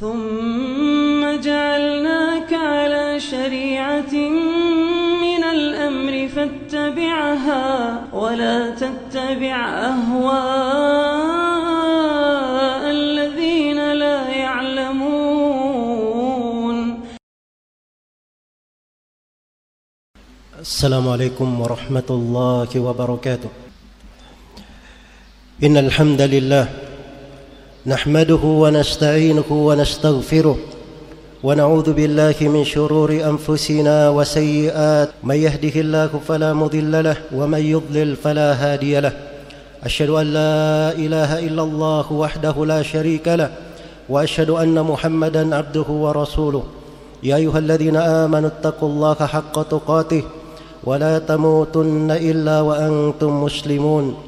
ثم 0.00 1.40
جعلناك 1.42 2.52
على 2.54 3.20
شريعة 3.20 4.14
من 5.24 5.42
الأمر 5.44 6.28
فاتبعها 6.34 7.66
ولا 8.14 8.70
تتبع 8.70 9.56
أهواء 9.90 11.22
الذين 12.90 13.92
لا 13.92 14.28
يعلمون. 14.28 15.08
السلام 20.60 21.08
عليكم 21.08 21.60
ورحمة 21.60 22.08
الله 22.10 22.70
وبركاته. 22.80 23.50
إن 25.62 25.76
الحمد 25.76 26.20
لله 26.20 26.87
نحمده 27.88 28.44
ونستعينه 28.44 29.50
ونستغفره 29.50 30.56
ونعوذ 31.44 31.92
بالله 31.92 32.36
من 32.40 32.64
شرور 32.64 33.10
أنفسنا 33.12 34.10
وسيئات. 34.10 35.08
من 35.24 35.34
يهده 35.34 35.80
الله 35.80 36.10
فلا 36.28 36.52
مضل 36.52 37.04
له 37.04 37.16
ومن 37.32 37.58
يضلل 37.58 38.16
فلا 38.16 38.48
هادي 38.52 39.00
له. 39.00 39.12
أشهد 39.84 40.10
أن 40.10 40.26
لا 40.26 40.92
إله 40.92 41.30
إلا 41.48 41.62
الله 41.62 42.12
وحده 42.12 42.56
لا 42.66 42.82
شريك 42.82 43.28
له 43.28 43.50
وأشهد 44.08 44.50
أن 44.50 44.76
محمدا 44.82 45.56
عبده 45.56 45.88
ورسوله. 45.88 46.62
يا 47.22 47.36
أيها 47.36 47.58
الذين 47.58 47.96
آمنوا 47.96 48.48
اتقوا 48.48 48.88
الله 48.88 49.14
حق 49.14 49.56
تقاته 49.62 50.22
ولا 50.84 51.18
تموتن 51.18 52.10
إلا 52.10 52.60
وأنتم 52.60 53.44
مسلمون. 53.44 54.27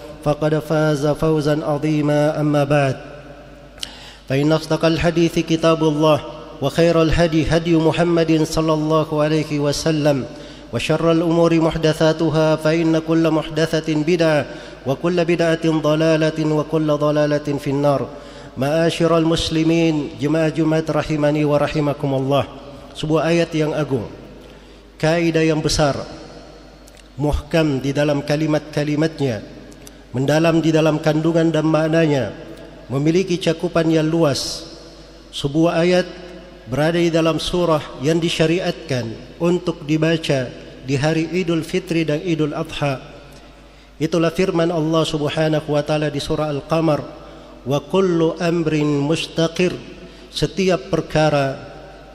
فقد 0.23 0.59
فاز 0.59 1.07
فوزا 1.07 1.65
عظيما. 1.65 2.41
أما 2.41 2.63
بعد 2.63 2.97
فإن 4.29 4.51
أصدق 4.51 4.85
الحديث 4.85 5.39
كتاب 5.39 5.83
الله 5.83 6.19
وخير 6.61 7.01
الهدي 7.01 7.51
هدي 7.51 7.75
محمد 7.75 8.43
صلى 8.47 8.73
الله 8.73 9.09
عليه 9.23 9.51
وسلم 9.59 10.25
وشر 10.73 11.11
الأمور 11.11 11.51
محدثاتها 11.59 12.55
فإن 12.55 13.01
كل 13.03 13.23
محدثة 13.27 13.87
بدعة 13.91 14.45
وكل 14.87 15.17
بدعة 15.25 15.65
ضلالة 15.67 16.39
وكل 16.39 16.87
ضلالة 16.87 17.47
في 17.59 17.69
النار. 17.69 18.01
معاشر 18.57 19.11
المسلمين 19.17 20.15
جماعة 20.21 20.49
جماعة 20.49 20.87
رحمني 20.89 21.43
ورحمكم 21.45 22.11
الله. 22.13 22.43
Sebuah 22.91 23.21
ayat 23.31 23.51
yang 23.55 23.71
agung. 23.75 24.07
Kaidah 24.95 25.43
yang 25.43 25.59
besar. 25.59 25.95
Muhkam 27.19 27.83
di 27.83 27.91
dalam 27.91 28.23
kalimat-kalimatnya. 28.23 29.60
Mendalam 30.11 30.59
di 30.59 30.71
dalam 30.71 30.99
kandungan 30.99 31.51
dan 31.51 31.67
maknanya 31.67 32.35
memiliki 32.91 33.39
cakupan 33.39 33.87
yang 33.87 34.07
luas. 34.07 34.67
Sebuah 35.31 35.79
ayat 35.79 36.07
berada 36.67 36.99
di 36.99 37.07
dalam 37.07 37.39
surah 37.39 38.03
yang 38.03 38.19
disyariatkan 38.19 39.35
untuk 39.39 39.87
dibaca 39.87 40.51
di 40.83 40.95
hari 40.99 41.31
Idul 41.31 41.63
Fitri 41.63 42.03
dan 42.03 42.19
Idul 42.19 42.51
Adha. 42.51 42.99
Itulah 44.01 44.33
firman 44.35 44.73
Allah 44.73 45.03
Subhanahu 45.07 45.71
wa 45.71 45.83
taala 45.85 46.11
di 46.11 46.19
surah 46.19 46.51
Al-Qamar 46.51 46.99
wa 47.63 47.79
kullu 47.87 48.35
amrin 48.43 48.99
mustaqir. 48.99 49.71
Setiap 50.31 50.91
perkara 50.91 51.59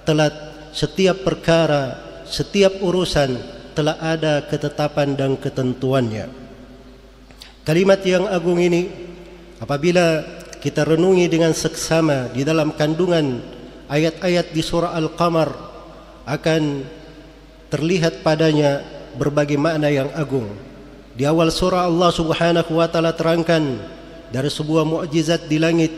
telah 0.05 0.28
setiap 0.77 1.25
perkara, 1.25 1.97
setiap 2.28 2.81
urusan 2.84 3.37
telah 3.73 3.97
ada 4.01 4.45
ketetapan 4.45 5.17
dan 5.17 5.37
ketentuannya. 5.41 6.46
Kalimat 7.66 7.99
yang 8.06 8.31
agung 8.31 8.62
ini 8.62 8.87
apabila 9.59 10.22
kita 10.62 10.87
renungi 10.87 11.27
dengan 11.27 11.50
seksama 11.50 12.31
di 12.31 12.47
dalam 12.47 12.71
kandungan 12.71 13.43
ayat-ayat 13.91 14.54
di 14.54 14.62
surah 14.62 14.94
Al-Qamar 14.94 15.50
akan 16.31 16.87
terlihat 17.66 18.22
padanya 18.22 18.87
berbagai 19.19 19.59
makna 19.59 19.91
yang 19.91 20.06
agung. 20.15 20.47
Di 21.19 21.27
awal 21.27 21.50
surah 21.50 21.91
Allah 21.91 22.15
Subhanahu 22.15 22.71
wa 22.71 22.87
taala 22.87 23.10
terangkan 23.19 23.83
dari 24.31 24.47
sebuah 24.47 24.87
mukjizat 24.87 25.50
di 25.50 25.59
langit 25.59 25.91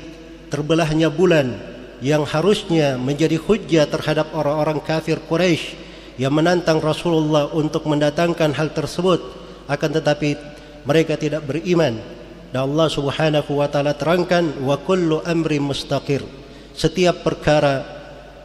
terbelahnya 0.49 1.13
bulan 1.13 1.53
yang 2.01 2.25
harusnya 2.25 2.97
menjadi 2.97 3.37
hujjah 3.37 3.85
terhadap 3.93 4.33
orang-orang 4.33 4.81
kafir 4.81 5.21
Quraisy 5.21 5.77
yang 6.17 6.33
menantang 6.33 6.81
Rasulullah 6.81 7.53
untuk 7.53 7.85
mendatangkan 7.85 8.57
hal 8.57 8.73
tersebut 8.73 9.21
akan 9.69 9.91
tetapi 10.01 10.57
mereka 10.89 11.21
tidak 11.21 11.45
beriman 11.45 12.01
dan 12.49 12.65
Allah 12.65 12.89
Subhanahu 12.89 13.61
wa 13.61 13.69
taala 13.69 13.93
terangkan 13.93 14.57
wa 14.65 14.81
kullu 14.81 15.21
amri 15.29 15.61
mustaqir 15.61 16.25
setiap 16.73 17.21
perkara 17.21 17.85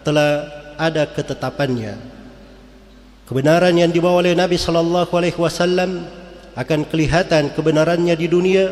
telah 0.04 0.44
ada 0.76 1.08
ketetapannya 1.08 1.96
kebenaran 3.24 3.72
yang 3.80 3.96
dibawa 3.96 4.20
oleh 4.20 4.36
Nabi 4.36 4.60
sallallahu 4.60 5.16
alaihi 5.16 5.40
wasallam 5.40 6.04
akan 6.60 6.84
kelihatan 6.92 7.56
kebenarannya 7.56 8.20
di 8.20 8.28
dunia 8.28 8.68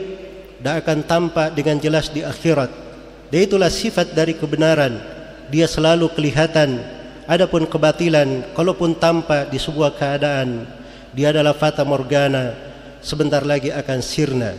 dan 0.59 0.83
akan 0.83 1.07
tampak 1.07 1.55
dengan 1.55 1.79
jelas 1.79 2.11
di 2.11 2.21
akhirat 2.27 2.91
dan 3.31 3.47
itulah 3.47 3.71
sifat 3.71 4.11
dari 4.11 4.35
kebenaran. 4.35 4.99
Dia 5.47 5.65
selalu 5.65 6.11
kelihatan. 6.11 6.83
Adapun 7.31 7.63
kebatilan, 7.63 8.51
kalaupun 8.51 8.99
tampak 8.99 9.47
di 9.47 9.55
sebuah 9.55 9.95
keadaan, 9.95 10.67
dia 11.15 11.31
adalah 11.31 11.55
fata 11.55 11.87
morgana. 11.87 12.70
Sebentar 13.01 13.41
lagi 13.41 13.73
akan 13.73 13.99
sirna. 13.99 14.53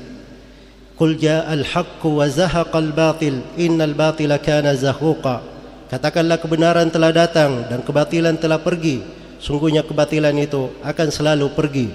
Qul 0.98 1.14
ja'al 1.14 1.62
haqqu 1.62 2.10
wa 2.10 2.26
zahaqal 2.26 2.90
batil, 2.90 3.42
innal 3.54 3.94
batila 3.94 4.42
kana 4.42 4.74
zahuqa. 4.74 5.42
Katakanlah 5.86 6.42
kebenaran 6.42 6.90
telah 6.90 7.14
datang 7.14 7.70
dan 7.70 7.86
kebatilan 7.86 8.34
telah 8.34 8.58
pergi. 8.58 9.02
Sungguhnya 9.38 9.86
kebatilan 9.86 10.34
itu 10.42 10.74
akan 10.82 11.08
selalu 11.10 11.46
pergi. 11.54 11.88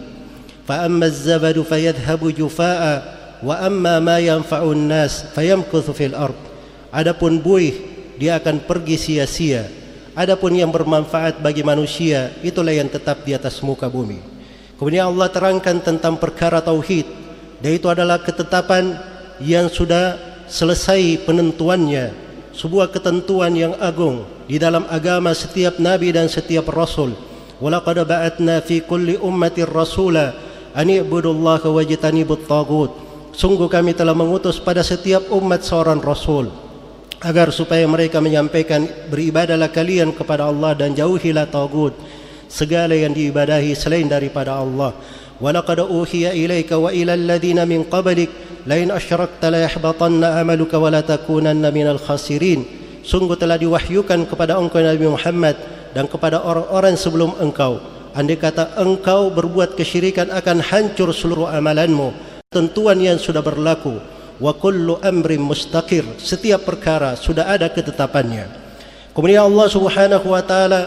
Fa 0.63 0.87
amma 0.87 1.07
az-zabadu 1.11 1.67
fayadhhabu 1.67 2.31
jufaa'a 2.31 2.95
wa 3.43 3.55
amma 3.59 3.99
ma 3.99 4.17
yanfa'un 4.19 4.87
nas 4.87 5.31
fayamkuthu 5.31 5.95
fil 5.95 6.15
ardh 6.17 6.47
Adapun 6.91 7.43
buih 7.43 7.75
dia 8.15 8.39
akan 8.39 8.63
pergi 8.63 8.95
sia-sia. 8.95 9.67
Adapun 10.17 10.55
yang 10.55 10.71
bermanfaat 10.73 11.43
bagi 11.43 11.61
manusia 11.61 12.33
itulah 12.41 12.73
yang 12.73 12.89
tetap 12.89 13.21
di 13.21 13.35
atas 13.35 13.61
muka 13.61 13.85
bumi. 13.85 14.36
Kemudian 14.77 15.09
Allah 15.09 15.27
terangkan 15.33 15.81
tentang 15.81 16.21
perkara 16.21 16.61
tauhid. 16.61 17.05
Dan 17.61 17.73
itu 17.73 17.89
adalah 17.89 18.21
ketetapan 18.21 18.97
yang 19.41 19.69
sudah 19.69 20.17
selesai 20.45 21.25
penentuannya. 21.25 22.13
Sebuah 22.53 22.89
ketentuan 22.89 23.53
yang 23.53 23.73
agung 23.77 24.25
di 24.49 24.57
dalam 24.57 24.85
agama 24.89 25.33
setiap 25.33 25.77
nabi 25.77 26.13
dan 26.13 26.29
setiap 26.29 26.69
rasul. 26.69 27.13
Walaqad 27.57 28.05
ba'atna 28.05 28.61
fi 28.61 28.85
kulli 28.85 29.17
ummatin 29.17 29.65
rasula 29.65 30.47
an 30.77 30.93
i'budullaha 30.93 31.65
wajtanibut 31.73 32.45
tagut 32.45 32.93
sungguh 33.33 33.65
kami 33.65 33.97
telah 33.97 34.13
mengutus 34.13 34.61
pada 34.61 34.85
setiap 34.85 35.25
umat 35.33 35.65
seorang 35.65 35.97
rasul 35.97 36.53
agar 37.17 37.49
supaya 37.49 37.81
mereka 37.89 38.21
menyampaikan 38.21 38.85
beribadalah 39.09 39.73
kalian 39.73 40.13
kepada 40.13 40.45
Allah 40.45 40.77
dan 40.77 40.93
jauhilah 40.93 41.49
tagut 41.49 41.97
segala 42.47 42.95
yang 42.95 43.13
diibadahi 43.13 43.75
selain 43.77 44.07
daripada 44.07 44.57
Allah. 44.57 44.95
Walaqad 45.37 45.85
uhiya 45.85 46.33
ilaika 46.33 46.81
wa 46.81 46.89
ila 46.89 47.13
alladhina 47.13 47.63
min 47.69 47.85
qablik 47.85 48.31
lain 48.65 48.89
asyrakta 48.89 49.53
la 49.53 49.69
yahbatanna 49.69 50.41
amaluka 50.41 50.81
wa 50.81 50.89
la 50.89 51.05
takunanna 51.05 51.69
minal 51.69 52.01
khasirin. 52.01 52.65
Sungguh 53.05 53.39
telah 53.39 53.55
diwahyukan 53.55 54.27
kepada 54.27 54.59
engkau 54.59 54.83
Nabi 54.83 55.07
Muhammad 55.07 55.55
dan 55.95 56.09
kepada 56.09 56.43
orang-orang 56.43 56.97
sebelum 56.99 57.37
engkau. 57.39 57.79
Andai 58.17 58.35
kata 58.35 58.75
engkau 58.81 59.29
berbuat 59.29 59.77
kesyirikan 59.77 60.33
akan 60.33 60.59
hancur 60.59 61.13
seluruh 61.13 61.53
amalanmu 61.53 62.11
tentuan 62.49 62.97
yang 62.97 63.21
sudah 63.21 63.45
berlaku. 63.45 64.01
Wa 64.37 64.53
kullu 64.57 64.97
amrin 65.01 65.41
mustaqir 65.41 66.05
setiap 66.17 66.65
perkara 66.65 67.13
sudah 67.17 67.49
ada 67.49 67.69
ketetapannya. 67.69 68.49
Kemudian 69.13 69.49
Allah 69.49 69.67
Subhanahu 69.69 70.29
wa 70.29 70.41
taala 70.45 70.81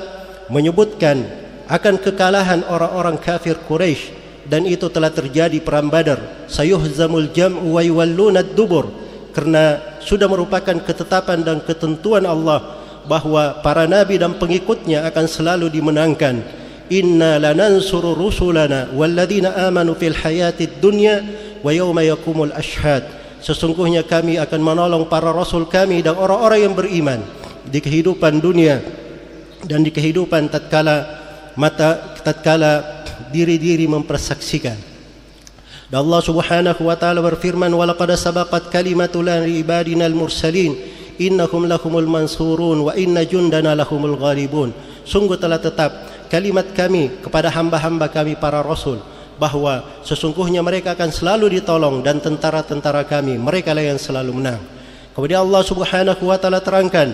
menyebutkan 0.50 1.22
akan 1.70 2.02
kekalahan 2.02 2.67
orang-orang 2.67 3.14
kafir 3.22 3.55
Quraisy 3.62 4.19
dan 4.50 4.67
itu 4.67 4.90
telah 4.90 5.14
terjadi 5.14 5.62
perang 5.62 5.87
Badar. 5.87 6.50
Sayuhzamul 6.50 7.31
jam'u 7.31 7.78
wa 7.78 7.82
yuwalluna 7.87 8.43
dubur 8.43 8.90
karena 9.31 9.78
sudah 10.02 10.26
merupakan 10.26 10.75
ketetapan 10.82 11.46
dan 11.46 11.62
ketentuan 11.62 12.26
Allah 12.26 12.82
bahwa 13.06 13.62
para 13.62 13.87
nabi 13.87 14.19
dan 14.19 14.34
pengikutnya 14.34 15.06
akan 15.06 15.26
selalu 15.31 15.70
dimenangkan. 15.70 16.43
Inna 16.90 17.38
lanansuru 17.38 18.19
rusulana 18.19 18.90
walladzina 18.90 19.55
amanu 19.70 19.94
fil 19.94 20.19
hayatid 20.19 20.82
dunya 20.82 21.23
wa 21.62 21.70
yawma 21.70 22.02
yakumul 22.02 22.50
ashhad. 22.50 23.06
Sesungguhnya 23.38 24.02
kami 24.02 24.43
akan 24.43 24.61
menolong 24.61 25.06
para 25.06 25.31
rasul 25.31 25.70
kami 25.70 26.02
dan 26.02 26.19
orang-orang 26.19 26.66
yang 26.66 26.75
beriman 26.75 27.23
di 27.62 27.78
kehidupan 27.78 28.43
dunia 28.43 28.82
dan 29.64 29.87
di 29.87 29.94
kehidupan 29.94 30.50
tatkala 30.50 31.19
mata 31.55 32.19
tatkala 32.20 33.05
diri-diri 33.31 33.87
mempersaksikan. 33.87 34.76
Dan 35.91 36.06
Allah 36.06 36.23
Subhanahu 36.23 36.87
wa 36.87 36.94
taala 36.94 37.19
berfirman 37.19 37.70
walaqad 37.75 38.14
sabaqat 38.14 38.70
kalimatuna 38.70 39.43
li 39.43 39.62
ibadina 39.62 40.06
al-mursalin. 40.06 40.99
Innahum 41.20 41.69
lahumul 41.69 42.08
mansurun 42.08 42.87
wa 42.87 42.93
inna 42.97 43.26
jundana 43.26 43.76
lahumul 43.76 44.17
ghalibun. 44.17 44.73
Sungguh 45.05 45.37
telah 45.37 45.61
tetap 45.61 45.91
kalimat 46.31 46.70
kami 46.73 47.20
kepada 47.20 47.50
hamba-hamba 47.50 48.06
kami 48.08 48.38
para 48.38 48.62
rasul 48.62 49.02
bahawa 49.41 50.05
sesungguhnya 50.06 50.61
mereka 50.61 50.93
akan 50.93 51.11
selalu 51.11 51.58
ditolong 51.58 52.05
dan 52.05 52.20
tentara-tentara 52.20 53.08
kami 53.08 53.41
mereka 53.41 53.75
lah 53.75 53.85
yang 53.85 53.99
selalu 53.99 54.37
menang. 54.37 54.61
Kemudian 55.17 55.43
Allah 55.43 55.62
Subhanahu 55.67 56.23
wa 56.23 56.38
taala 56.38 56.62
terangkan 56.62 57.12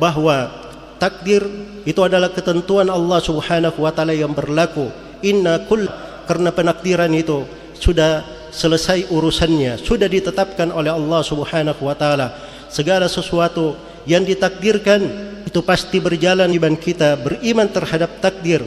bahawa 0.00 0.65
takdir 0.96 1.44
itu 1.86 2.00
adalah 2.02 2.32
ketentuan 2.32 2.88
Allah 2.90 3.20
Subhanahu 3.22 3.78
wa 3.80 3.92
taala 3.92 4.12
yang 4.16 4.32
berlaku. 4.32 4.90
Inna 5.24 5.64
kull 5.64 5.88
karena 6.26 6.50
penakdiran 6.52 7.12
itu 7.14 7.46
sudah 7.76 8.24
selesai 8.50 9.12
urusannya 9.12 9.76
sudah 9.76 10.08
ditetapkan 10.08 10.72
oleh 10.72 10.90
Allah 10.90 11.20
Subhanahu 11.22 11.80
wa 11.84 11.94
taala. 11.96 12.32
Segala 12.72 13.06
sesuatu 13.06 13.76
yang 14.08 14.26
ditakdirkan 14.26 15.00
itu 15.46 15.60
pasti 15.62 16.02
berjalan 16.02 16.50
di 16.50 16.58
kita 16.58 17.14
beriman 17.20 17.68
terhadap 17.70 18.18
takdir 18.18 18.64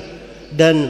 dan 0.54 0.90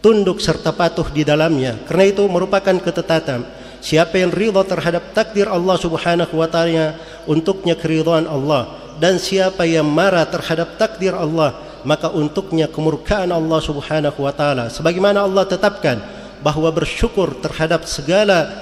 tunduk 0.00 0.40
serta 0.40 0.72
patuh 0.72 1.08
di 1.12 1.26
dalamnya. 1.26 1.76
Karena 1.84 2.04
itu 2.08 2.24
merupakan 2.30 2.76
ketetapan. 2.80 3.44
Siapa 3.84 4.16
yang 4.16 4.32
ridha 4.32 4.64
terhadap 4.64 5.12
takdir 5.12 5.44
Allah 5.44 5.76
Subhanahu 5.76 6.40
wa 6.40 6.48
taala 6.48 6.96
untuknya 7.28 7.76
keridhaan 7.76 8.24
Allah 8.24 8.83
dan 9.00 9.18
siapa 9.18 9.66
yang 9.66 9.86
marah 9.86 10.26
terhadap 10.26 10.78
takdir 10.78 11.14
Allah 11.14 11.54
maka 11.84 12.08
untuknya 12.10 12.70
kemurkaan 12.70 13.28
Allah 13.28 13.60
Subhanahu 13.60 14.18
wa 14.24 14.32
taala 14.32 14.70
sebagaimana 14.72 15.24
Allah 15.26 15.44
tetapkan 15.44 16.00
bahawa 16.44 16.68
bersyukur 16.72 17.40
terhadap 17.40 17.88
segala 17.88 18.52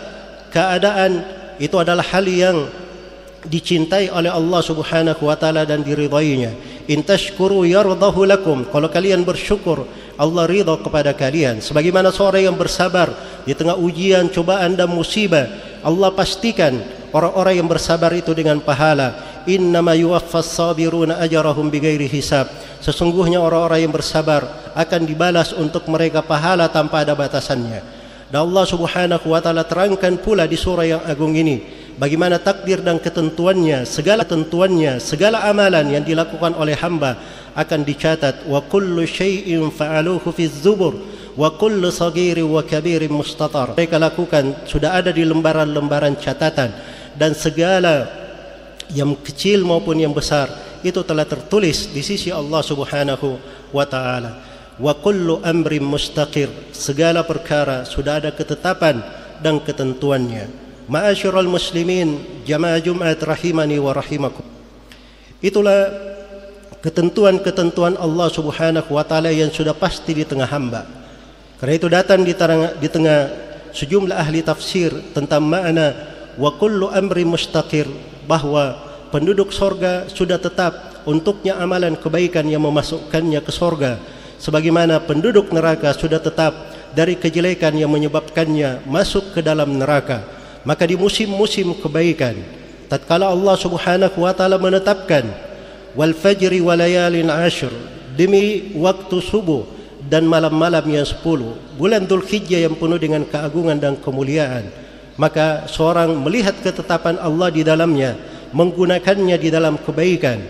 keadaan 0.52 1.24
itu 1.58 1.74
adalah 1.78 2.04
hal 2.04 2.26
yang 2.26 2.68
dicintai 3.46 4.06
oleh 4.10 4.30
Allah 4.30 4.60
Subhanahu 4.62 5.26
wa 5.26 5.34
taala 5.34 5.66
dan 5.66 5.82
diridainya. 5.82 6.54
In 6.86 7.02
tashkuru 7.02 7.66
yardahu 7.66 8.26
lakum. 8.26 8.66
Kalau 8.70 8.86
kalian 8.90 9.26
bersyukur, 9.26 9.86
Allah 10.18 10.46
ridha 10.46 10.78
kepada 10.78 11.10
kalian. 11.14 11.58
Sebagaimana 11.58 12.14
seorang 12.14 12.50
yang 12.50 12.56
bersabar 12.58 13.10
di 13.42 13.54
tengah 13.54 13.74
ujian, 13.78 14.30
cobaan 14.30 14.78
dan 14.78 14.90
musibah, 14.90 15.46
Allah 15.82 16.10
pastikan 16.14 16.78
orang-orang 17.10 17.62
yang 17.62 17.68
bersabar 17.70 18.10
itu 18.14 18.30
dengan 18.34 18.62
pahala. 18.62 19.31
Innama 19.50 19.96
yuwaffas 19.98 20.54
sabiruna 20.54 21.18
ajrahum 21.18 21.68
bighairi 21.68 22.06
hisab. 22.06 22.46
Sesungguhnya 22.82 23.38
orang-orang 23.38 23.86
yang 23.86 23.94
bersabar 23.94 24.72
akan 24.74 25.02
dibalas 25.06 25.54
untuk 25.54 25.86
mereka 25.90 26.22
pahala 26.22 26.66
tanpa 26.70 27.02
ada 27.06 27.14
batasannya. 27.14 27.80
Dan 28.32 28.48
Allah 28.48 28.64
Subhanahu 28.64 29.26
wa 29.28 29.40
taala 29.44 29.62
terangkan 29.68 30.16
pula 30.16 30.48
di 30.48 30.56
surah 30.56 30.86
yang 30.88 31.02
agung 31.04 31.36
ini 31.36 31.60
bagaimana 32.00 32.40
takdir 32.40 32.80
dan 32.80 32.96
ketentuannya, 32.96 33.84
segala 33.84 34.24
ketentuannya, 34.24 34.96
segala 34.96 35.44
amalan 35.44 35.92
yang 35.92 36.04
dilakukan 36.04 36.56
oleh 36.56 36.72
hamba 36.80 37.20
akan 37.52 37.84
dicatat 37.84 38.48
wa 38.48 38.64
kullu 38.64 39.04
syai'in 39.04 39.68
fa'aluhu 39.68 40.32
fi 40.32 40.48
zubur 40.48 40.96
wa 41.36 41.52
kullu 41.52 41.92
saghirin 41.92 42.48
wa 42.48 42.64
kabirin 42.64 43.12
mustatar. 43.12 43.76
Mereka 43.76 44.00
lakukan 44.00 44.64
sudah 44.64 44.96
ada 44.96 45.12
di 45.12 45.24
lembaran-lembaran 45.28 46.16
catatan 46.16 46.72
dan 47.16 47.36
segala 47.36 48.21
yang 48.92 49.16
kecil 49.18 49.64
maupun 49.64 49.96
yang 49.98 50.12
besar 50.12 50.52
itu 50.84 51.00
telah 51.02 51.24
tertulis 51.24 51.88
di 51.90 52.02
sisi 52.04 52.28
Allah 52.28 52.60
Subhanahu 52.60 53.40
wa 53.72 53.84
taala. 53.88 54.42
Wa 54.76 54.96
kullu 54.96 55.40
amrin 55.44 55.84
mustaqir, 55.84 56.48
segala 56.72 57.22
perkara 57.22 57.84
sudah 57.84 58.18
ada 58.20 58.30
ketetapan 58.32 59.00
dan 59.40 59.60
ketentuannya. 59.60 60.48
Ma'asyiral 60.90 61.46
muslimin, 61.46 62.42
jamaah 62.42 62.82
Jumat 62.82 63.20
rahimani 63.22 63.78
wa 63.78 63.94
rahimakum. 63.94 64.44
Itulah 65.38 65.92
ketentuan-ketentuan 66.82 67.94
Allah 67.94 68.28
Subhanahu 68.28 68.90
wa 68.90 69.04
taala 69.06 69.30
yang 69.30 69.54
sudah 69.54 69.72
pasti 69.72 70.12
di 70.18 70.26
tengah 70.26 70.50
hamba. 70.50 70.82
Karena 71.62 71.74
itu 71.78 71.86
datang 71.86 72.26
di 72.26 72.34
tengah, 72.34 72.74
di 72.74 72.88
tengah 72.90 73.20
sejumlah 73.70 74.18
ahli 74.18 74.42
tafsir 74.42 74.90
tentang 75.14 75.46
makna 75.46 75.94
wa 76.34 76.50
kullu 76.58 76.90
amri 76.90 77.22
mustaqir 77.22 77.86
bahwa 78.32 78.80
penduduk 79.12 79.52
sorga 79.52 80.08
sudah 80.08 80.40
tetap 80.40 81.04
untuknya 81.04 81.60
amalan 81.60 81.92
kebaikan 81.92 82.48
yang 82.48 82.64
memasukkannya 82.64 83.44
ke 83.44 83.52
sorga 83.52 84.00
sebagaimana 84.40 85.04
penduduk 85.04 85.52
neraka 85.52 85.92
sudah 85.92 86.16
tetap 86.16 86.56
dari 86.96 87.20
kejelekan 87.20 87.76
yang 87.76 87.92
menyebabkannya 87.92 88.88
masuk 88.88 89.36
ke 89.36 89.40
dalam 89.44 89.76
neraka. 89.76 90.24
Maka 90.64 90.88
di 90.88 90.96
musim-musim 90.96 91.76
kebaikan 91.76 92.40
tatkala 92.88 93.28
Allah 93.28 93.56
Subhanahu 93.60 94.24
wa 94.24 94.32
taala 94.32 94.56
menetapkan 94.56 95.28
wal 95.92 96.14
fajri 96.16 96.62
wa 96.64 96.72
layalin 96.72 97.28
ashr 97.28 97.72
demi 98.16 98.72
waktu 98.78 99.18
subuh 99.20 99.66
dan 100.06 100.24
malam-malam 100.24 100.86
yang 100.86 101.04
sepuluh 101.04 101.58
bulan 101.74 102.06
Dzulhijjah 102.06 102.62
yang 102.64 102.78
penuh 102.78 103.00
dengan 103.00 103.26
keagungan 103.26 103.76
dan 103.80 103.98
kemuliaan 103.98 104.81
maka 105.16 105.68
seorang 105.68 106.16
melihat 106.20 106.56
ketetapan 106.60 107.20
Allah 107.20 107.48
di 107.52 107.60
dalamnya 107.60 108.16
menggunakannya 108.52 109.36
di 109.36 109.48
dalam 109.48 109.80
kebaikan 109.80 110.40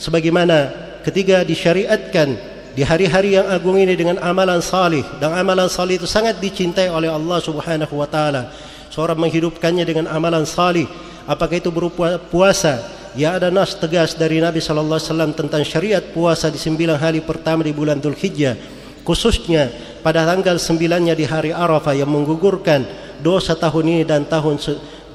sebagaimana 0.00 0.72
ketika 1.04 1.44
disyariatkan 1.44 2.36
di 2.72 2.86
hari-hari 2.86 3.36
yang 3.36 3.50
agung 3.50 3.76
ini 3.76 3.98
dengan 3.98 4.16
amalan 4.22 4.62
salih. 4.62 5.02
Dan 5.18 5.34
amalan 5.34 5.66
salih 5.66 5.98
itu 5.98 6.06
sangat 6.06 6.38
dicintai 6.38 6.88
oleh 6.88 7.10
Allah 7.10 7.38
Subhanahu 7.42 7.94
wa 7.98 8.08
taala. 8.08 8.48
Seorang 8.90 9.18
menghidupkannya 9.18 9.84
dengan 9.86 10.06
amalan 10.10 10.46
salih. 10.46 10.86
Apakah 11.26 11.58
itu 11.58 11.70
berupa 11.70 12.18
puasa? 12.30 12.80
Ya 13.18 13.34
ada 13.34 13.50
nas 13.50 13.74
tegas 13.74 14.14
dari 14.14 14.38
Nabi 14.38 14.62
sallallahu 14.62 14.98
alaihi 14.98 15.10
wasallam 15.10 15.32
tentang 15.34 15.62
syariat 15.66 16.02
puasa 16.14 16.46
di 16.46 16.62
sembilan 16.62 16.94
hari 16.94 17.18
pertama 17.18 17.66
di 17.66 17.74
bulan 17.74 17.98
Dzulhijjah 17.98 18.54
khususnya 19.02 19.66
pada 20.06 20.22
tanggal 20.22 20.62
sembilannya 20.62 21.18
di 21.18 21.26
hari 21.26 21.50
Arafah 21.50 21.90
yang 21.98 22.06
menggugurkan 22.06 22.86
dosa 23.20 23.54
tahun 23.54 23.84
ini 23.86 24.02
dan 24.08 24.24
tahun 24.26 24.56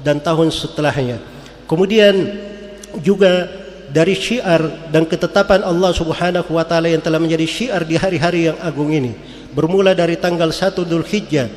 dan 0.00 0.22
tahun 0.22 0.48
setelahnya 0.54 1.18
Kemudian 1.66 2.14
juga 3.02 3.50
dari 3.90 4.14
syiar 4.14 4.90
dan 4.94 5.02
ketetapan 5.06 5.66
Allah 5.66 5.90
Subhanahu 5.90 6.54
wa 6.54 6.62
taala 6.62 6.86
yang 6.90 7.02
telah 7.02 7.18
menjadi 7.18 7.46
syiar 7.46 7.82
di 7.82 7.98
hari-hari 7.98 8.50
yang 8.50 8.58
agung 8.62 8.90
ini 8.94 9.14
bermula 9.50 9.94
dari 9.94 10.14
tanggal 10.14 10.50
1 10.50 10.76
Dzulhijjah 10.78 11.48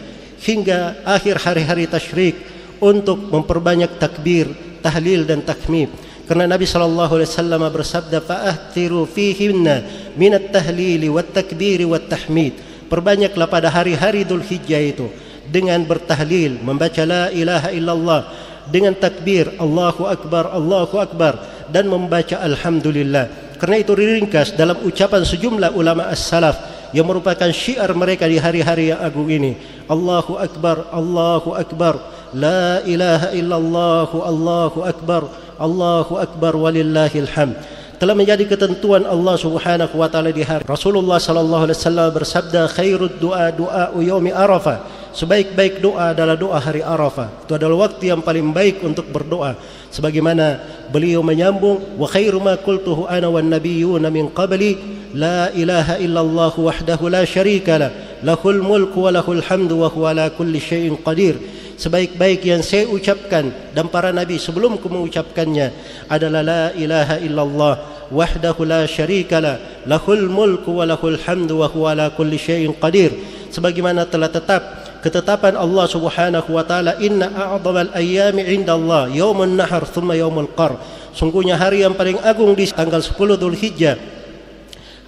hingga 0.41 1.05
akhir 1.05 1.45
hari-hari 1.45 1.85
tasyrik 1.85 2.35
untuk 2.79 3.19
memperbanyak 3.27 3.99
takbir, 3.99 4.49
tahlil 4.79 5.27
dan 5.27 5.43
takmib. 5.43 5.91
Karena 6.23 6.45
Nabi 6.45 6.63
sallallahu 6.63 7.19
alaihi 7.19 7.29
wasallam 7.29 7.61
bersabda 7.67 8.17
fa'athiru 8.23 9.03
fihinna 9.09 9.83
min 10.15 10.37
at-tahlil 10.37 11.01
wa 11.11 11.19
at-takbir 11.19 11.83
wa 11.89 11.97
at-tahmid. 11.99 12.53
Perbanyaklah 12.87 13.45
pada 13.51 13.67
hari-hari 13.69 14.23
Dzulhijjah 14.23 14.81
itu 14.81 15.11
dengan 15.49 15.81
bertahlil, 15.83 16.61
membaca 16.61 17.01
la 17.03 17.33
ilaha 17.33 17.69
illallah 17.73 18.21
dengan 18.69 18.93
takbir 18.93 19.49
Allahu 19.57 20.05
Akbar 20.05 20.53
Allahu 20.53 20.95
Akbar 21.01 21.65
dan 21.73 21.89
membaca 21.89 22.37
Alhamdulillah. 22.37 23.57
Kerana 23.59 23.77
itu 23.81 23.91
ringkas 23.97 24.55
dalam 24.55 24.79
ucapan 24.85 25.25
sejumlah 25.27 25.75
ulama 25.75 26.07
as-salaf 26.07 26.55
yang 26.95 27.05
merupakan 27.05 27.49
syiar 27.51 27.91
mereka 27.91 28.25
di 28.25 28.39
hari-hari 28.39 28.95
yang 28.95 29.01
agung 29.03 29.27
ini. 29.27 29.57
Allahu 29.89 30.39
Akbar 30.39 30.87
Allahu 30.93 31.57
Akbar 31.57 31.99
La 32.29 32.85
ilaha 32.85 33.33
illallah 33.33 34.09
Allahu 34.13 34.85
Akbar 34.85 35.21
Allahu 35.57 36.21
Akbar 36.21 36.53
walillahil 36.53 37.25
hamd. 37.25 37.57
Telah 37.99 38.15
menjadi 38.15 38.47
ketentuan 38.47 39.03
Allah 39.03 39.35
Subhanahu 39.35 39.97
wa 39.97 40.07
taala 40.07 40.31
di 40.31 40.45
hari 40.45 40.63
Rasulullah 40.63 41.19
sallallahu 41.19 41.67
alaihi 41.67 41.75
wasallam 41.83 42.09
bersabda 42.15 42.71
khairud 42.71 43.19
du'a 43.19 43.51
du'a 43.51 43.91
yaumi 43.97 44.31
arafah 44.31 44.98
sebaik-baik 45.13 45.81
doa 45.81 46.13
adalah 46.13 46.37
doa 46.37 46.57
hari 46.61 46.81
Arafah. 46.85 47.45
Itu 47.45 47.57
adalah 47.57 47.89
waktu 47.89 48.13
yang 48.13 48.21
paling 48.21 48.53
baik 48.53 48.81
untuk 48.85 49.09
berdoa. 49.09 49.57
Sebagaimana 49.89 50.61
beliau 50.93 51.25
menyambung 51.25 51.97
wa 51.97 52.05
khairu 52.05 52.37
ma 52.37 52.57
qultuhu 52.57 53.09
ana 53.09 53.29
wan 53.29 53.49
nabiyyun 53.49 54.05
min 54.13 54.29
qabli 54.29 54.77
la 55.17 55.49
ilaha 55.57 55.97
illallah 55.97 56.53
wahdahu 56.53 57.09
la 57.09 57.25
syarika 57.25 57.81
la 57.81 57.89
lahul 58.21 58.61
mulku 58.61 59.09
wa 59.09 59.15
lahul 59.15 59.41
hamdu 59.41 59.81
wa 59.81 59.89
huwa 59.89 60.13
ala 60.13 60.29
kulli 60.29 60.61
syai'in 60.61 60.97
qadir. 61.01 61.37
Sebaik-baik 61.79 62.43
yang 62.43 62.59
saya 62.59 62.91
ucapkan 62.91 63.55
dan 63.71 63.87
para 63.87 64.11
nabi 64.11 64.35
sebelumku 64.35 64.91
mengucapkannya 64.91 65.71
adalah 66.11 66.43
la 66.43 66.63
ilaha 66.75 67.15
illallah 67.23 67.73
wahdahu 68.11 68.67
la 68.67 68.83
syarika 68.83 69.39
la 69.39 69.55
lahul 69.87 70.27
mulku 70.27 70.75
wa 70.75 70.83
lahul 70.83 71.15
hamdu 71.15 71.63
wa 71.63 71.71
huwa 71.71 71.95
ala 71.95 72.11
kulli 72.11 72.35
syai'in 72.35 72.75
qadir 72.75 73.15
sebagaimana 73.53 74.05
telah 74.05 74.27
tetap 74.27 74.78
ketetapan 74.99 75.55
Allah 75.55 75.85
Subhanahu 75.87 76.49
wa 76.53 76.63
taala 76.63 76.99
inna 76.99 77.31
a'dhamal 77.31 77.91
'inda 77.95 78.75
Allah 78.75 79.07
yaumun 79.11 79.55
nahar 79.55 79.87
thumma 79.87 80.15
yaumul 80.15 80.51
qar. 80.53 80.79
Sungguhnya 81.15 81.55
hari 81.57 81.81
yang 81.81 81.95
paling 81.95 82.19
agung 82.21 82.53
di 82.53 82.69
tanggal 82.69 83.01
10 83.01 83.15
Dzulhijjah 83.17 83.97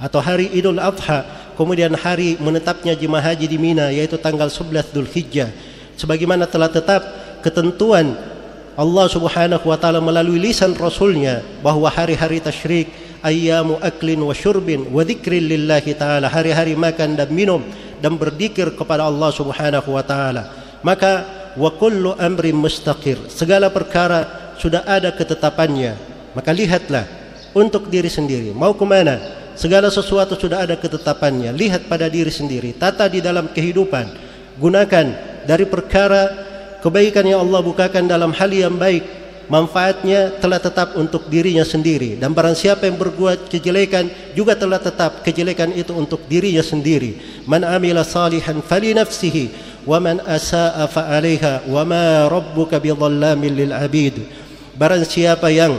atau 0.02 0.18
hari 0.18 0.50
Idul 0.50 0.82
Adha 0.82 1.24
kemudian 1.54 1.94
hari 1.94 2.34
menetapnya 2.42 2.98
jemaah 2.98 3.32
haji 3.32 3.46
di 3.46 3.58
Mina 3.62 3.94
yaitu 3.94 4.18
tanggal 4.18 4.50
11 4.50 4.90
Dzulhijjah 4.90 5.54
sebagaimana 5.94 6.50
telah 6.50 6.74
tetap 6.74 7.06
ketentuan 7.46 8.18
Allah 8.74 9.06
Subhanahu 9.06 9.70
wa 9.70 9.78
taala 9.78 10.02
melalui 10.02 10.42
lisan 10.42 10.74
rasulnya 10.74 11.46
bahwa 11.62 11.86
hari-hari 11.86 12.42
tasyrik 12.42 12.90
ayyamu 13.22 13.78
aklin 13.78 14.18
wa 14.26 14.34
syurbin 14.34 14.90
wa 14.90 15.06
dzikrin 15.06 15.46
lillahi 15.46 15.94
taala 15.94 16.26
hari-hari 16.26 16.74
makan 16.74 17.14
dan 17.14 17.30
minum 17.30 17.62
dan 18.02 18.18
berzikir 18.18 18.74
kepada 18.74 19.06
Allah 19.06 19.30
Subhanahu 19.30 19.94
wa 19.94 20.04
taala. 20.04 20.50
Maka 20.82 21.24
wa 21.56 21.70
kullu 21.78 22.18
amrin 22.18 22.58
mustaqir. 22.58 23.30
Segala 23.30 23.70
perkara 23.70 24.54
sudah 24.58 24.84
ada 24.90 25.14
ketetapannya. 25.14 25.96
Maka 26.34 26.52
lihatlah 26.52 27.06
untuk 27.54 27.88
diri 27.88 28.10
sendiri. 28.10 28.52
Mau 28.52 28.74
ke 28.74 28.84
mana? 28.84 29.22
Segala 29.54 29.94
sesuatu 29.94 30.34
sudah 30.34 30.66
ada 30.66 30.74
ketetapannya. 30.74 31.54
Lihat 31.54 31.86
pada 31.86 32.10
diri 32.10 32.34
sendiri. 32.34 32.74
Tata 32.74 33.06
di 33.06 33.22
dalam 33.22 33.54
kehidupan. 33.54 34.10
Gunakan 34.58 35.06
dari 35.46 35.66
perkara 35.70 36.50
kebaikan 36.82 37.24
yang 37.30 37.46
Allah 37.46 37.62
bukakan 37.62 38.10
dalam 38.10 38.34
hal 38.34 38.50
yang 38.50 38.74
baik 38.76 39.21
manfaatnya 39.52 40.40
telah 40.40 40.64
tetap 40.64 40.96
untuk 40.96 41.28
dirinya 41.28 41.68
sendiri. 41.68 42.16
Dan 42.16 42.32
barang 42.32 42.56
siapa 42.56 42.88
yang 42.88 42.96
berbuat 42.96 43.52
kejelekan 43.52 44.08
juga 44.32 44.56
telah 44.56 44.80
tetap 44.80 45.28
kejelekan 45.28 45.76
itu 45.76 45.92
untuk 45.92 46.24
dirinya 46.32 46.64
sendiri. 46.64 47.44
Man 47.44 47.68
amila 47.68 48.08
salihan 48.08 48.64
fali 48.64 48.96
nafsihi 48.96 49.52
wa 49.84 50.00
man 50.00 50.24
asaa 50.24 50.88
fa 50.88 51.12
alaiha 51.12 51.68
wa 51.68 51.84
ma 51.84 52.32
rabbuka 52.32 52.80
bidhallamin 52.80 53.52
lil 53.52 53.76
abid. 53.76 54.24
Barang 54.80 55.04
siapa 55.04 55.52
yang 55.52 55.76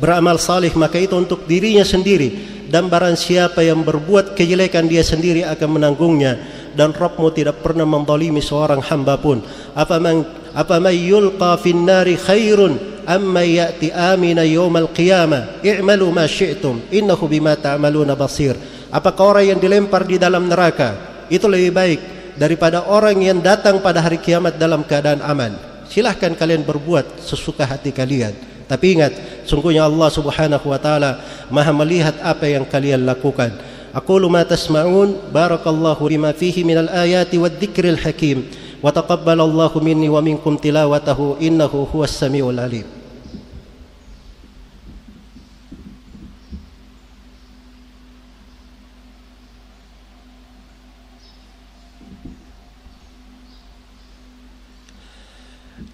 beramal 0.00 0.40
salih 0.40 0.72
maka 0.72 0.96
itu 0.96 1.12
untuk 1.12 1.44
dirinya 1.44 1.84
sendiri. 1.84 2.56
Dan 2.70 2.86
barang 2.86 3.18
siapa 3.18 3.66
yang 3.66 3.82
berbuat 3.82 4.38
kejelekan 4.38 4.86
dia 4.86 5.02
sendiri 5.02 5.42
akan 5.42 5.68
menanggungnya 5.74 6.38
dan 6.74 6.94
Rabbmu 6.94 7.28
tidak 7.34 7.62
pernah 7.62 7.86
menzalimi 7.86 8.42
seorang 8.42 8.82
hamba 8.84 9.18
pun. 9.18 9.42
Apa 9.74 9.98
man 9.98 10.22
apa 10.54 10.82
man 10.82 10.94
yulqa 10.94 11.58
fin 11.58 11.86
nari 11.86 12.18
khairun 12.18 13.04
amma 13.06 13.42
ya'ti 13.42 13.90
amina 13.94 14.42
yawmal 14.46 14.90
qiyamah 14.90 15.62
i'malu 15.62 16.06
ma 16.10 16.26
syi'tum 16.26 16.90
innahu 16.90 17.26
bima 17.26 17.54
ta'maluna 17.58 18.14
basir. 18.14 18.54
Apakah 18.90 19.38
orang 19.38 19.54
yang 19.54 19.58
dilempar 19.62 20.02
di 20.02 20.18
dalam 20.18 20.50
neraka? 20.50 21.22
Itu 21.30 21.46
lebih 21.46 21.70
baik 21.70 22.00
daripada 22.34 22.90
orang 22.90 23.22
yang 23.22 23.38
datang 23.38 23.78
pada 23.78 24.02
hari 24.02 24.18
kiamat 24.18 24.58
dalam 24.58 24.82
keadaan 24.82 25.22
aman. 25.22 25.54
Silahkan 25.86 26.34
kalian 26.34 26.66
berbuat 26.66 27.22
sesuka 27.22 27.66
hati 27.66 27.94
kalian. 27.94 28.34
Tapi 28.70 28.94
ingat 28.94 29.12
sungguhnya 29.50 29.82
Allah 29.82 30.10
Subhanahu 30.14 30.70
wa 30.70 30.78
taala 30.78 31.18
Maha 31.50 31.74
melihat 31.74 32.14
apa 32.22 32.46
yang 32.46 32.62
kalian 32.62 33.02
lakukan 33.02 33.50
أقول 33.94 34.30
ما 34.30 34.42
تسمعون 34.42 35.16
بارك 35.34 35.66
الله 35.66 36.08
لما 36.10 36.32
فيه 36.32 36.64
من 36.64 36.78
الآيات 36.78 37.34
والذكر 37.34 37.88
الحكيم. 37.88 38.46
وتقبل 38.82 39.40
الله 39.40 39.78
مني 39.78 40.08
ومنكم 40.08 40.56
تلاوته 40.56 41.36
إنه 41.40 41.88
هو 41.94 42.04
السميع 42.04 42.50
العليم. 42.50 42.84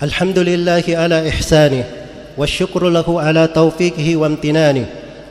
الحمد 0.02 0.38
لله 0.38 0.84
على 0.88 1.28
إحسانه 1.28 1.84
والشكر 2.36 2.88
له 2.88 3.20
على 3.20 3.46
توفيقه 3.48 4.16
وامتنانه. 4.16 4.86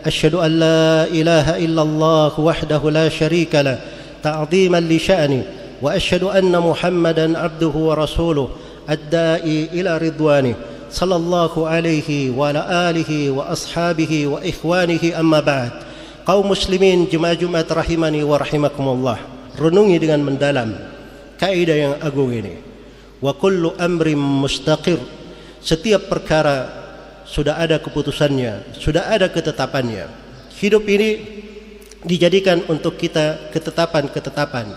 أشهد 0.05 0.33
أن 0.35 0.51
لا 0.59 1.09
إله 1.09 1.57
إلا 1.65 1.81
الله 1.81 2.33
وحده 2.39 2.81
لا 2.91 3.09
شريك 3.09 3.55
له 3.55 3.79
تعظيما 4.24 4.79
لشأني 4.79 5.41
وأشهد 5.81 6.24
أن 6.24 6.53
محمدا 6.53 7.39
عبده 7.39 7.74
ورسوله 7.74 8.47
الدائي 8.89 9.69
إلى 9.74 9.97
رضوانه 9.97 10.55
صلى 10.91 11.15
الله 11.15 11.67
عليه 11.67 12.29
وعلى 12.38 12.62
آله 12.89 13.31
وأصحابه 13.31 14.27
وإخوانه 14.27 15.03
أما 15.19 15.39
بعد. 15.39 15.71
قوم 16.25 16.50
مسلمين 16.50 17.07
جمع 17.12 17.33
جمعة 17.33 17.65
رحمني 17.71 18.24
ورحمكم 18.24 18.85
الله. 18.88 19.17
رنوني 19.59 19.97
dengan 20.00 20.21
mendalam 20.21 20.69
كائدة 21.41 21.75
yang 21.75 21.95
agung 22.01 22.29
ini. 22.29 22.62
وكل 23.25 23.71
أمر 23.81 24.07
مستقر 24.15 25.00
setiap 25.65 26.05
perkara 26.13 26.84
sudah 27.25 27.58
ada 27.58 27.82
keputusannya 27.82 28.77
sudah 28.77 29.10
ada 29.10 29.27
ketetapannya. 29.27 30.08
Hidup 30.55 30.86
ini 30.88 31.10
dijadikan 32.05 32.63
untuk 32.70 32.96
kita 32.96 33.51
ketetapan-ketetapan. 33.51 34.72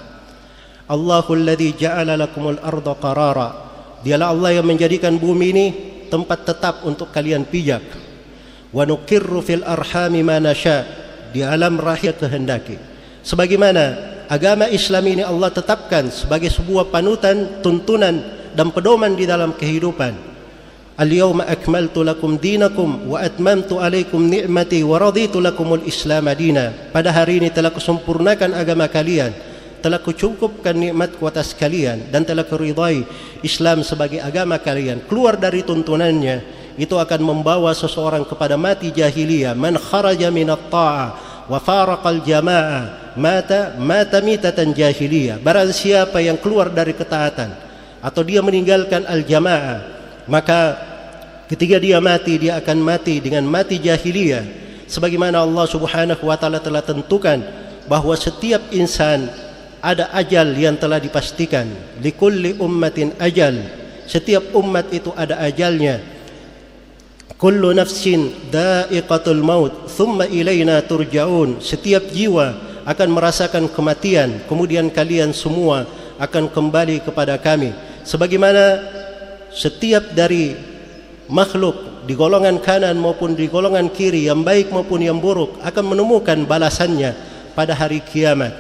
Allahul 0.89 1.45
ladzi 1.45 1.77
ja'ala 1.77 2.17
lakumul 2.17 2.59
arda 2.59 2.97
qarara. 2.97 3.49
Dialah 4.01 4.33
Allah 4.33 4.51
yang 4.59 4.67
menjadikan 4.67 5.21
bumi 5.21 5.47
ini 5.53 5.67
tempat 6.09 6.49
tetap 6.49 6.83
untuk 6.89 7.13
kalian 7.13 7.45
pijak. 7.45 7.85
Wa 8.73 8.89
nuqirru 8.89 9.45
fil 9.45 9.63
arhami 9.63 10.25
ma 10.25 10.41
nasha' 10.41 10.83
di 11.31 11.45
alam 11.45 11.77
rahim 11.77 12.17
kehendaki. 12.17 12.81
Sebagaimana 13.21 13.85
agama 14.33 14.67
Islam 14.73 15.05
ini 15.05 15.23
Allah 15.23 15.53
tetapkan 15.53 16.09
sebagai 16.09 16.49
sebuah 16.49 16.89
panutan 16.89 17.61
tuntunan 17.61 18.17
dan 18.57 18.73
pedoman 18.73 19.13
di 19.13 19.29
dalam 19.29 19.53
kehidupan 19.53 20.28
lakum 20.99 22.35
dinakum 22.43 23.07
wa 23.07 23.23
atmamtu 23.23 23.79
alaikum 23.79 24.19
ni'mati 24.19 24.83
wa 24.83 24.99
raditu 24.99 25.39
lakumul 25.39 25.87
islam 25.87 26.27
dina 26.35 26.75
pada 26.91 27.15
hari 27.15 27.39
ini 27.39 27.55
telah 27.55 27.71
kusempurnakan 27.71 28.51
agama 28.59 28.91
kalian 28.91 29.31
telah 29.79 30.03
kucukupkan 30.03 30.75
nikmatku 30.75 31.23
atas 31.31 31.55
kalian 31.55 32.11
dan 32.11 32.27
telah 32.27 32.43
kuridai 32.43 33.07
Islam 33.47 33.87
sebagai 33.87 34.19
agama 34.19 34.59
kalian. 34.59 35.07
Keluar 35.07 35.39
dari 35.39 35.63
tuntunannya 35.63 36.43
itu 36.75 36.99
akan 36.99 37.21
membawa 37.23 37.71
seseorang 37.75 38.27
kepada 38.27 38.59
mati 38.59 38.91
jahiliyah. 38.91 39.55
Man 39.55 39.79
kharaja 39.79 40.35
min 40.35 40.51
at-ta'ah 40.51 41.09
wa 41.47 41.59
faraqa 41.63 42.11
al-jama'ah 42.11 43.15
mata 43.15 43.79
mata 43.79 44.19
mitatan 44.19 44.75
jahiliyah. 44.75 45.39
Barang 45.39 45.71
siapa 45.71 46.19
yang 46.19 46.39
keluar 46.43 46.75
dari 46.75 46.95
ketaatan 46.95 47.55
atau 48.03 48.23
dia 48.27 48.43
meninggalkan 48.43 49.07
al-jama'ah 49.07 49.99
maka 50.29 50.88
ketika 51.49 51.81
dia 51.81 51.99
mati 51.99 52.37
dia 52.37 52.61
akan 52.61 52.79
mati 52.79 53.19
dengan 53.19 53.43
mati 53.49 53.81
jahiliyah. 53.81 54.45
Sebagaimana 54.89 55.45
Allah 55.45 55.67
Subhanahu 55.69 56.25
wa 56.25 56.37
taala 56.37 56.61
telah 56.61 56.81
tentukan 56.81 57.45
bahwa 57.89 58.17
setiap 58.17 58.73
insan 58.73 59.29
ada 59.81 60.13
ajal 60.17 60.53
yang 60.57 60.77
telah 60.77 61.01
dipastikan. 61.01 61.69
Likulli 62.01 62.57
ummatin 62.57 63.17
ajal. 63.21 63.59
Setiap 64.09 64.57
umat 64.57 64.89
itu 64.93 65.13
ada 65.13 65.37
ajalnya. 65.45 66.01
Kullu 67.39 67.71
nafsin 67.71 68.35
da'iqatul 68.51 69.45
maut 69.45 69.87
Thumma 69.93 70.27
ilayna 70.27 70.81
turja'un. 70.83 71.61
Setiap 71.63 72.11
jiwa 72.11 72.57
akan 72.89 73.09
merasakan 73.13 73.69
kematian. 73.69 74.49
Kemudian 74.49 74.89
kalian 74.89 75.37
semua 75.37 75.85
akan 76.19 76.51
kembali 76.51 77.05
kepada 77.05 77.39
kami. 77.39 77.71
Sebagaimana 78.03 78.83
setiap 79.53 80.17
dari 80.17 80.57
makhluk 81.29 82.05
Di 82.09 82.17
golongan 82.17 82.61
kanan 82.61 82.97
maupun 82.97 83.37
di 83.37 83.49
golongan 83.49 83.93
kiri 83.93 84.29
Yang 84.29 84.41
baik 84.45 84.67
maupun 84.73 85.01
yang 85.05 85.21
buruk 85.21 85.61
Akan 85.65 85.89
menemukan 85.89 86.45
balasannya 86.49 87.29
pada 87.59 87.75
hari 87.75 87.99
kiamat. 87.99 88.55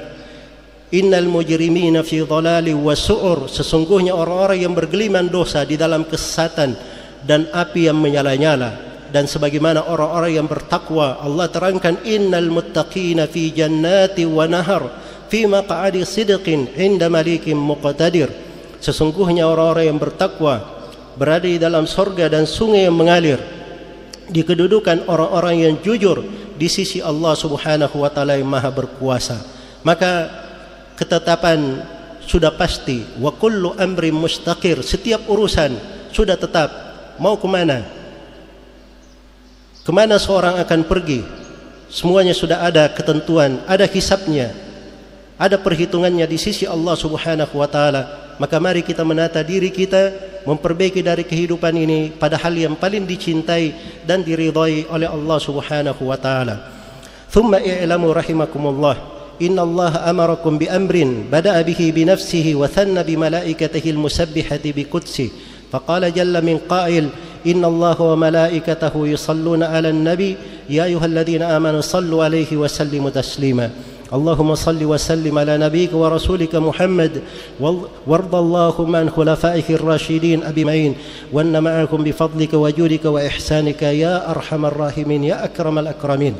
Innal 0.90 1.30
mujrimina 1.30 2.02
fi 2.02 2.26
dhalali 2.26 2.74
wa 2.74 2.98
su'ur. 2.98 3.46
Sesungguhnya 3.46 4.10
orang-orang 4.10 4.66
yang 4.66 4.74
bergeliman 4.74 5.30
dosa 5.30 5.62
di 5.62 5.78
dalam 5.78 6.02
kesesatan 6.02 6.74
dan 7.22 7.46
api 7.54 7.86
yang 7.86 8.02
menyala-nyala. 8.02 8.90
Dan 9.14 9.30
sebagaimana 9.30 9.86
orang-orang 9.86 10.34
yang 10.34 10.48
bertakwa 10.50 11.22
Allah 11.22 11.46
terangkan 11.46 12.02
innal 12.02 12.50
muttaqina 12.50 13.30
fi 13.30 13.54
jannati 13.54 14.26
wa 14.26 14.44
nahar 14.44 14.84
fi 15.30 15.46
maq'adi 15.46 16.02
sidqin 16.02 16.74
'inda 16.74 17.06
malikin 17.06 17.56
muqtadir. 17.56 18.28
Sesungguhnya 18.82 19.46
orang-orang 19.46 19.94
yang 19.94 20.00
bertakwa 20.02 20.77
berada 21.18 21.50
di 21.50 21.58
dalam 21.58 21.84
sorga 21.84 22.30
dan 22.30 22.46
sungai 22.46 22.86
yang 22.86 22.94
mengalir 22.94 23.42
di 24.30 24.46
kedudukan 24.46 25.10
orang-orang 25.10 25.66
yang 25.66 25.74
jujur 25.82 26.22
di 26.54 26.70
sisi 26.70 27.02
Allah 27.02 27.34
Subhanahu 27.34 27.98
wa 27.98 28.10
taala 28.14 28.38
yang 28.38 28.46
maha 28.46 28.70
berkuasa 28.70 29.42
maka 29.82 30.30
ketetapan 30.94 31.82
sudah 32.22 32.54
pasti 32.54 33.02
wa 33.18 33.34
kullu 33.34 33.74
amrin 33.74 34.14
mustaqir 34.14 34.78
setiap 34.86 35.26
urusan 35.26 35.74
sudah 36.14 36.38
tetap 36.38 36.70
mau 37.18 37.34
ke 37.34 37.48
mana? 37.50 37.82
Ke 39.82 39.90
mana 39.90 40.20
seorang 40.20 40.60
akan 40.62 40.80
pergi? 40.86 41.20
semuanya 41.88 42.36
sudah 42.36 42.62
ada 42.62 42.86
ketentuan, 42.92 43.64
ada 43.64 43.88
hisapnya, 43.88 44.52
ada 45.40 45.56
perhitungannya 45.56 46.28
di 46.28 46.38
sisi 46.38 46.68
Allah 46.68 46.94
Subhanahu 46.94 47.56
wa 47.56 47.68
taala. 47.68 48.36
Maka 48.38 48.60
mari 48.62 48.86
kita 48.86 49.02
menata 49.02 49.42
diri 49.42 49.72
kita 49.72 50.14
memperbaiki 50.47 50.99
dari 51.01 51.23
kehidupan 51.23 51.73
ini 51.75 52.11
pada 52.13 52.35
hal 52.39 52.53
yang 52.53 52.75
paling 52.75 53.07
dicintai 53.07 53.73
dan 54.03 54.21
diridhai 54.21 54.87
oleh 54.91 55.07
Allah 55.07 55.37
Subhanahu 55.39 56.01
wa 56.07 56.17
taala. 56.19 56.55
Thumma 57.31 57.63
i'lamu 57.63 58.13
rahimakumullah 58.13 59.13
إن 59.41 59.59
الله 59.59 60.13
أمركم 60.13 60.57
بأمر 60.57 60.95
بدأ 61.31 61.61
به 61.61 61.81
بنفسه 61.95 62.53
وثنى 62.55 63.01
بملائكته 63.03 63.85
المسبحة 63.89 64.63
بقدسه 64.65 65.29
فقال 65.71 66.13
جل 66.13 66.45
من 66.45 66.57
قائل 66.69 67.09
إن 67.47 67.65
الله 67.65 68.01
وملائكته 68.01 68.93
يصلون 69.07 69.63
على 69.63 69.89
النبي 69.89 70.37
يا 70.69 70.83
أيها 70.83 71.05
الذين 71.05 71.41
آمنوا 71.41 71.81
صلوا 71.81 72.23
عليه 72.23 72.57
وسلموا 72.57 73.09
تسليما 73.09 73.69
اللهم 74.08 74.54
صل 74.54 74.84
وسلم 74.84 75.38
على 75.38 75.58
نبيك 75.58 75.92
ورسولك 75.92 76.54
محمد. 76.54 77.20
وارض 78.06 78.34
اللهم 78.34 78.96
عن 78.96 79.10
خلفائك 79.10 79.70
الراشدين 79.70 80.42
أبي 80.42 80.64
معين. 80.64 80.94
وأن 81.32 81.62
معكم 81.62 82.04
بفضلك 82.04 82.54
وجودك 82.54 83.04
وإحسانك 83.04 83.82
يا 83.82 84.30
أرحم 84.30 84.66
الراحمين 84.66 85.24
يا 85.24 85.44
أكرم 85.44 85.78
الأكرمين. 85.78 86.34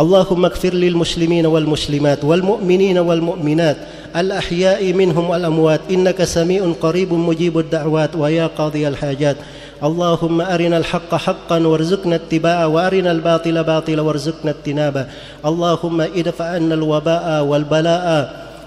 اللهم 0.00 0.44
اغفر 0.44 0.74
للمسلمين 0.74 1.46
والمسلمات 1.46 2.24
والمؤمنين 2.24 2.98
والمؤمنات 2.98 3.76
الأحياء 4.16 4.92
منهم 4.92 5.30
والأموات. 5.30 5.80
إنك 5.90 6.24
سميع 6.24 6.72
قريب 6.80 7.12
مجيب 7.12 7.58
الدعوات 7.58 8.16
ويا 8.16 8.46
قاضي 8.46 8.88
الحاجات. 8.88 9.36
اللهم 9.82 10.40
أرنا 10.40 10.78
الحق 10.78 11.14
حقا 11.14 11.66
وارزقنا 11.66 12.14
اتباعه 12.14 12.68
وأرنا 12.68 13.10
الباطل 13.12 13.64
باطلا 13.64 14.02
وارزقنا 14.02 14.50
اجتنابه. 14.50 15.06
اللهم 15.46 16.00
ادفع 16.00 16.44
عنا 16.44 16.74
الوباء 16.74 17.44
والبلاء 17.44 18.06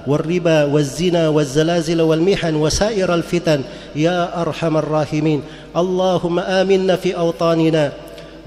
والربا 0.07 0.63
والزنا 0.63 1.29
والزلازل 1.29 2.01
والمحن 2.01 2.55
وسائر 2.55 3.13
الفتن 3.13 3.61
يا 3.95 4.41
أرحم 4.41 4.77
الراحمين. 4.77 5.41
اللهم 5.77 6.39
آمنا 6.39 6.95
في 6.95 7.17
أوطاننا 7.17 7.91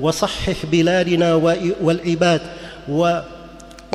وصحح 0.01 0.67
بلادنا 0.73 1.35
والعباد 1.81 2.41
و 2.89 3.19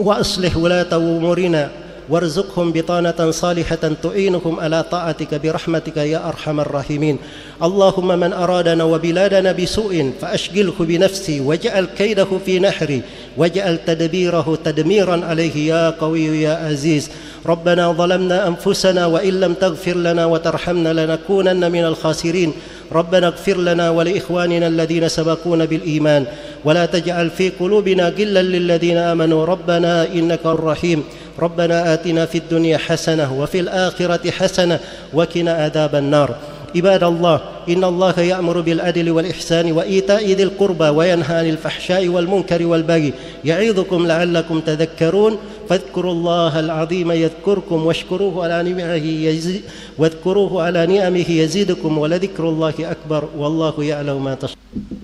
وأصلح 0.02 0.58
ولاة 0.58 0.92
أمورنا. 0.94 1.70
وارزقهم 2.10 2.72
بطانة 2.72 3.32
صالحة 3.32 3.92
تعينهم 4.04 4.60
على 4.60 4.84
طاعتك 4.92 5.34
برحمتك 5.34 5.98
يا 5.98 6.28
أرحم 6.28 6.60
الراحمين. 6.60 7.18
اللهم 7.64 8.20
من 8.20 8.34
أرادنا 8.34 8.84
وبلادنا 8.84 9.52
بسوء 9.52 10.12
فأشغله 10.22 10.74
بنفسي 10.80 11.40
واجعل 11.40 11.86
كيده 11.98 12.28
في 12.46 12.60
نحري 12.60 13.02
واجعل 13.38 13.80
تدبيره 13.88 14.58
تدميرا 14.66 15.26
عليه 15.26 15.56
يا 15.56 15.90
قوي 15.90 16.26
يا 16.42 16.54
عزيز. 16.54 17.10
ربنا 17.46 17.92
ظلمنا 17.92 18.48
أنفسنا 18.48 19.06
وإن 19.06 19.40
لم 19.40 19.54
تغفر 19.54 19.96
لنا 19.96 20.26
وترحمنا 20.26 20.94
لنكونن 20.94 21.72
من 21.72 21.86
الخاسرين. 21.86 22.54
ربنا 22.94 23.28
اغفر 23.28 23.58
لنا 23.58 23.90
ولإخواننا 23.90 24.68
الذين 24.68 25.10
سبقونا 25.10 25.66
بالإيمان 25.66 26.26
ولا 26.66 26.86
تجعل 26.86 27.30
في 27.30 27.50
قلوبنا 27.50 28.10
غلا 28.10 28.42
للذين 28.42 28.98
آمنوا. 28.98 29.46
ربنا 29.46 30.08
إنك 30.08 30.46
الرحيم. 30.46 31.04
ربنا 31.40 31.94
آتنا 31.94 32.26
في 32.26 32.38
الدنيا 32.38 32.78
حسنة 32.78 33.34
وفي 33.34 33.60
الآخرة 33.60 34.32
حسنة 34.32 34.80
وقنا 35.14 35.54
عذاب 35.54 35.96
النار. 35.96 36.36
عباد 36.76 37.04
الله 37.04 37.42
إن 37.70 37.84
الله 37.84 38.20
يأمر 38.20 38.62
بالعدل 38.62 39.12
والإحسان 39.12 39.72
وإيتاء 39.72 40.32
ذي 40.32 40.44
القربى 40.44 40.90
وينهى 40.90 41.36
عن 41.38 41.50
الفحشاء 41.50 42.08
والمنكر 42.08 42.66
والبغي 42.66 43.14
يعظكم 43.46 44.08
لعلكم 44.08 44.60
تذكرون 44.60 45.38
فاذكروا 45.70 46.12
الله 46.12 46.60
العظيم 46.60 47.12
يذكركم 47.12 47.86
واشكروه 47.86 48.44
على 48.44 48.72
نعمه 48.72 49.06
يزيد 49.06 49.62
واذكروه 49.98 50.64
على 50.64 50.86
نعمه 50.86 51.32
يزيدكم 51.32 51.98
ولذكر 51.98 52.50
الله 52.50 52.74
أكبر 52.80 53.30
والله 53.38 53.84
يعلم 53.84 54.24
ما 54.24 54.36
تصنعون 54.36 55.03